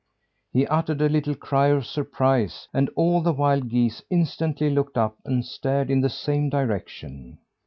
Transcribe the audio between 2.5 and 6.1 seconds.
and all the wild geese instantly looked up, and stared in the